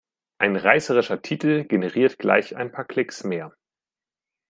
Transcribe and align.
Ein 0.39 0.55
reißerischer 0.55 1.21
Titel 1.21 1.63
generiert 1.65 2.17
gleich 2.17 2.55
ein 2.55 2.71
paar 2.71 2.85
Klicks 2.85 3.23
mehr. 3.23 3.53